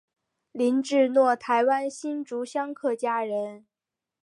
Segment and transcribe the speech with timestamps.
[0.51, 3.67] 林志儒台湾新竹县客家人。